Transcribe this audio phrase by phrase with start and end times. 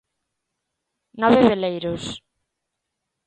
[1.21, 2.03] Nove veleiros.